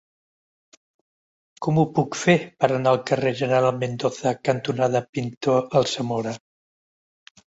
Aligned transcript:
Com 1.65 1.75
ho 1.81 1.83
puc 1.99 2.15
fer 2.21 2.33
per 2.63 2.69
anar 2.77 2.93
al 2.97 2.97
carrer 3.09 3.33
General 3.41 3.77
Mendoza 3.83 4.33
cantonada 4.49 5.03
Pintor 5.19 5.61
Alsamora? 5.83 6.35